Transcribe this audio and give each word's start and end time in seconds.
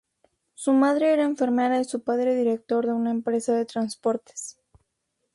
Su 0.55 0.73
madre 0.73 1.13
era 1.13 1.21
enfermera 1.21 1.79
y 1.79 1.83
su 1.83 2.01
padre 2.01 2.35
director 2.35 2.87
de 2.87 2.93
una 2.93 3.11
empresa 3.11 3.53
de 3.53 3.65
transportes. 3.65 4.59